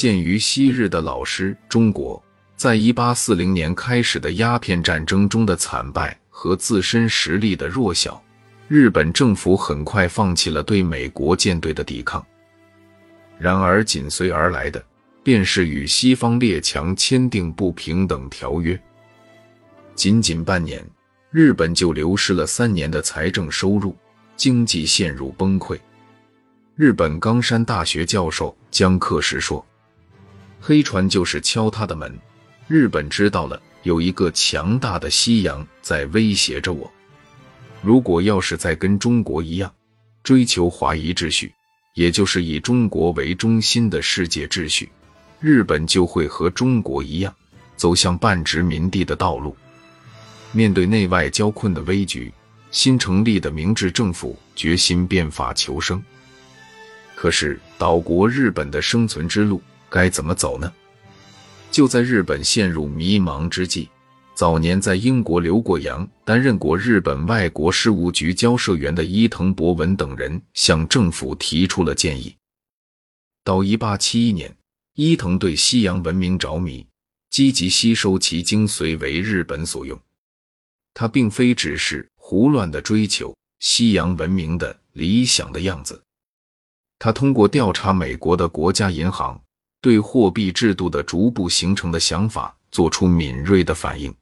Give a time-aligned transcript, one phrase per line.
[0.00, 2.24] 鉴于昔日的老师中国
[2.56, 8.18] 在一八四零年开始的鸦片战争中的惨败和自身实力的弱小，
[8.66, 12.26] 日本政府很快放弃了对美国舰队的抵抗。
[13.38, 14.82] 然而，紧随而来的
[15.22, 18.80] 便是与西方列强签订不平等条约。
[19.94, 20.82] 仅仅半年，
[21.30, 23.94] 日本就流失了三年的财政收入，
[24.34, 25.78] 经济陷入崩溃。
[26.74, 29.62] 日本冈山大学教授江克时说
[30.60, 32.16] ：“黑船就是敲他的门，
[32.68, 36.90] 日本知道了有一个强大的西洋在威胁着我。
[37.82, 39.72] 如果要是再跟中国一样
[40.22, 41.52] 追求华夷秩序。”
[41.94, 44.88] 也就是以中国为中心的世界秩序，
[45.40, 47.34] 日本就会和中国一样
[47.76, 49.56] 走向半殖民地的道路。
[50.52, 52.32] 面对内外交困的危局，
[52.70, 56.00] 新成立的明治政府决心变法求生。
[57.16, 60.72] 可是岛国日本的生存之路该怎么走呢？
[61.70, 63.88] 就在日本陷入迷茫之际。
[64.34, 72.34] 早年在英国留过洋、担任过日本外国事务局交涉员的伊藤博文等人向政府提出了建议。
[73.44, 74.56] 到1871年，
[74.94, 76.86] 伊藤对西洋文明着迷，
[77.28, 80.00] 积极吸收其精髓为日本所用。
[80.94, 86.02] 他并非只是胡乱的追求西洋文明的理想的样子，
[86.98, 89.38] 他通过调查美国的国家银行
[89.80, 94.14] 对货币制度的逐步形成的想法，做出敏锐的反应。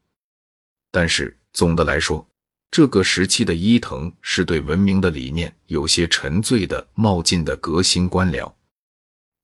[0.90, 2.26] 但是总的来说，
[2.70, 8.52] 这个时期的伊藤是对文明的理念有些沉醉的冒进的革新官僚，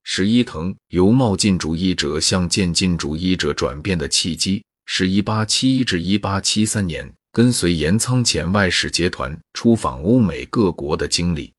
[0.03, 11.53] 使伊藤由冒进主义者向渐进主义者转变的契机，是一八七一至一八七三年跟随岩仓前外使节团出访欧美各国的经历。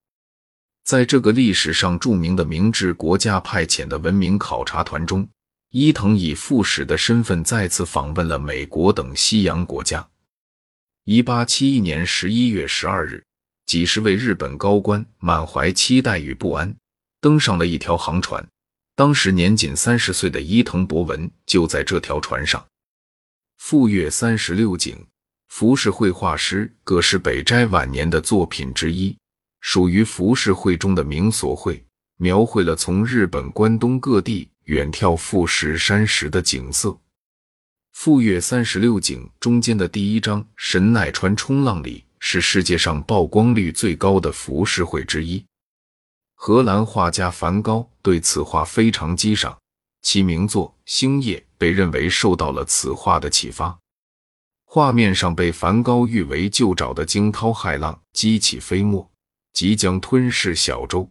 [0.85, 5.27] 在这个历史上著名的明治国家派遣的文明考察团中。
[5.71, 10.07] 伊藤以副使的身份再次访问了美国等西洋国家。
[11.03, 13.21] 一八七一年十一月十二日，
[13.65, 16.73] 几十位日本高官满怀期待与不安，
[17.19, 18.47] 登上了一条航船。
[18.95, 22.65] 当时年仅三十岁的伊藤博文就在这条船上。
[23.57, 25.05] 富岳三十六景，
[25.49, 29.17] 浮世绘画师葛饰北斋晚年的作品之一，
[29.67, 31.83] 属于浮世绘中的名所绘，
[32.17, 34.47] 描绘了从日本关东各地。
[34.65, 36.89] 远眺富士山时的景色，
[37.93, 45.43] 《富岳三十六景》中间的第一章《神奈川冲浪里》是世界上曝光率最高的浮世绘之一。
[46.35, 49.57] 荷兰画家梵高对此画非常激赏，
[50.03, 53.75] 其名作《星夜》被认为受到了此画的启发。
[54.63, 59.07] 画面上被梵高誉为旧沼的惊涛骇浪激起飞沫，
[59.55, 61.09] 即将吞噬小舟。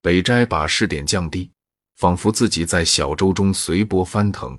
[0.00, 1.50] 北斋把视点降低。
[1.96, 4.58] 仿佛自己在小舟中随波翻腾，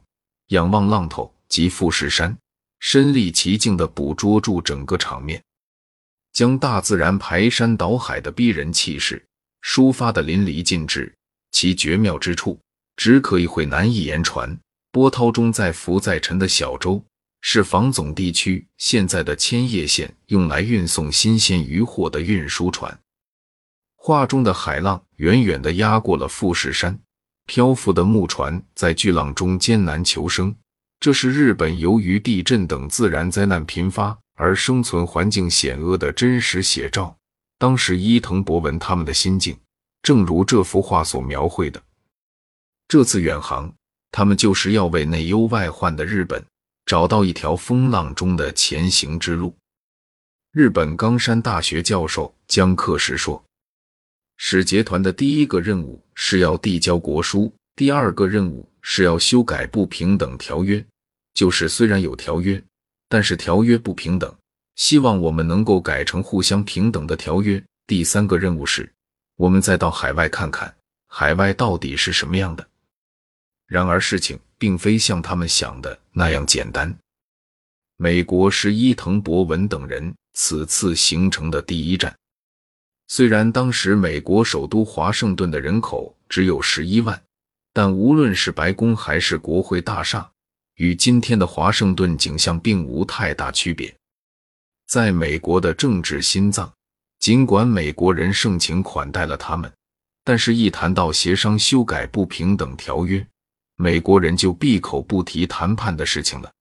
[0.49, 2.37] 仰望浪头及富士山，
[2.79, 5.43] 身历其境地捕捉住整个场面，
[6.33, 9.25] 将大自然排山倒海的逼人气势
[9.63, 11.11] 抒发得淋漓尽致。
[11.49, 12.59] 其绝妙之处，
[12.95, 14.55] 只可意会，难以言传。
[14.91, 17.03] 波涛中载浮载沉的小舟，
[17.41, 22.97] 是房总地区现在的千叶县用来运送新鲜渔货的运输船。
[23.95, 26.99] 画中的海浪远远地压过了富士山。
[27.47, 30.55] 漂浮的木船在巨浪中艰难求生，
[30.99, 37.17] 这是日本由于地震等自然灾难频发而生存环境险恶的真实写照。
[37.57, 39.57] 当时伊藤博文他们的心境，
[40.01, 41.81] 正如这幅画所描绘的。
[42.87, 43.73] 这次远航，
[44.11, 46.45] 他们就是要为内忧外患的日本
[46.85, 49.55] 找到一条风浪中的前行之路。
[50.51, 53.43] 日本冈山大学教授江克时说。
[54.43, 60.83] 使节团的第一个任务是要递交国书，第二个任务是要修改不平等条约。
[61.35, 62.61] 就是虽然有条约，
[63.07, 64.35] 但是条约不平等，
[64.75, 67.63] 希望我们能够改成互相平等的条约。
[67.85, 68.91] 第三个任务是，
[69.35, 70.75] 我们再到海外看看，
[71.07, 72.67] 海外到底是什么样的。
[73.67, 76.95] 然而事情并非像他们想的那样简单。
[77.97, 82.15] 美国是伊藤博文等人此次行程的第一站。
[83.07, 87.19] 虽然当时美国首都华盛顿的人口只有十一万，
[87.73, 90.29] 但无论是白宫还是国会大厦，
[90.75, 93.91] 与今天的华盛顿景象并无太大区别。
[94.87, 96.71] 在美国的政治心脏，
[97.17, 99.73] 尽管美国人盛情款待了他们，
[100.23, 103.25] 但是一谈到协商修改不平等条约，
[103.81, 106.53] 美国人就闭口不提谈判的事情了。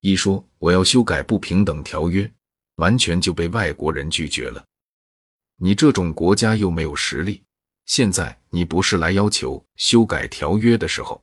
[0.00, 2.32] 一说我要修改不平等条约，
[2.76, 4.64] 完全就被外国人拒绝了。
[5.58, 7.42] 你这种国家又没有实力，
[7.84, 11.22] 现在你不是来要求修改条约的时候。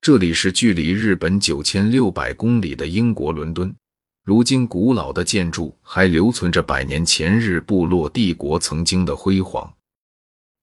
[0.00, 3.74] 这里是距离日本九千六百公里的英国伦敦，
[4.22, 9.74] 如今古老的建筑还留存着百年前日部落帝国曾经的辉煌。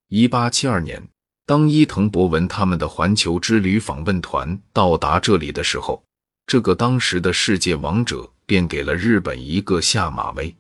[0.08, 1.06] 一八七二年，
[1.48, 6.04] 当伊藤博文他们的环球之旅访问团到达这里的时候，
[6.46, 10.54] 这个当时的世界王者便给了日本一个下马威。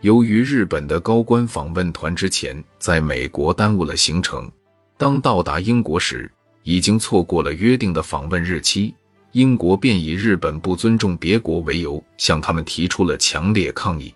[0.00, 4.50] 由于日本的高官访问团之前在美国耽误了行程，
[4.96, 6.32] 当到达英国时，
[6.62, 8.94] 已经错过了约定的访问日期，
[9.32, 14.14] 英国便以日本不尊重别国为由，向他们提出了强烈抗议。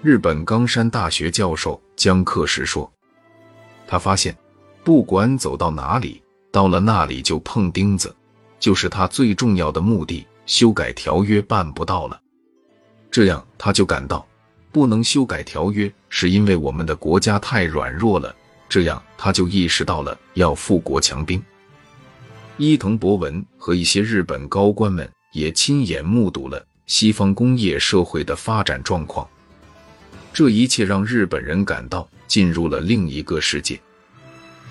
[0.00, 2.88] 日本冈山大学教授江克时说
[3.84, 4.36] ：“他发现，
[4.90, 6.20] 不管走到哪里，
[6.50, 8.12] 到了那里就碰钉子，
[8.58, 12.20] 就是他最重要的目的——修改条约办不到了。
[13.08, 14.26] 这样，他就感到。”
[14.72, 18.34] 不能修改条约，是因为我们的国家太软弱了。
[18.68, 21.40] 这样，他就意识到了要富国强兵。
[22.56, 29.24] 伊藤博文和一些日本高官们也亲眼目睹了西方工业社会的发展状况。
[30.32, 33.80] 这一切让日本人感到进入了另一个世界。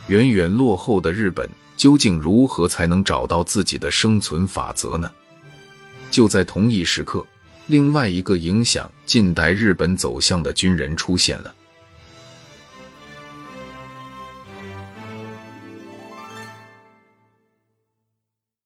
[0.10, 1.48] 远远落后的日本
[1.78, 5.10] 究竟如何才能找到自己的生存法则呢？
[6.10, 7.26] 就在同一时刻。
[7.68, 11.54] 另外一个影响近代日本走向的军人出现了。